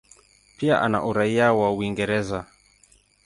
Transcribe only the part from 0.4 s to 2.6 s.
Pia ana uraia wa Uingereza.